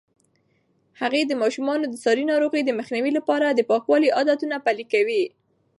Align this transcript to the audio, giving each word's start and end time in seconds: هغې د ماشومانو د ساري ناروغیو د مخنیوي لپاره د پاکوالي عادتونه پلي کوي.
هغې 1.01 1.21
د 1.25 1.31
ماشومانو 1.43 1.85
د 1.89 1.95
ساري 2.03 2.23
ناروغیو 2.31 2.67
د 2.67 2.71
مخنیوي 2.79 3.11
لپاره 3.17 3.45
د 3.49 3.61
پاکوالي 3.69 4.09
عادتونه 4.17 4.55
پلي 4.65 4.85
کوي. 4.93 5.23